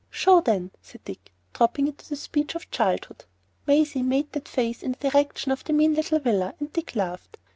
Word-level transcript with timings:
"Show, 0.09 0.41
then," 0.41 0.71
said 0.81 1.03
Dick, 1.05 1.31
dropping 1.53 1.85
into 1.87 2.09
the 2.09 2.15
speech 2.15 2.55
of 2.55 2.71
childhood. 2.71 3.25
Maisie 3.67 4.01
made 4.01 4.31
that 4.31 4.47
face 4.47 4.81
in 4.81 4.93
the 4.93 5.09
direction 5.11 5.51
of 5.51 5.63
the 5.63 5.73
mean 5.73 5.93
little 5.93 6.17
villa, 6.17 6.55
and 6.59 6.73
Dick 6.73 6.95
laughed. 6.95 7.37